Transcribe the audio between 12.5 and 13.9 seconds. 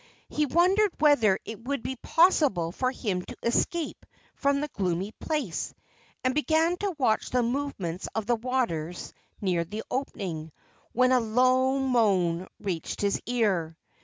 reached his ear.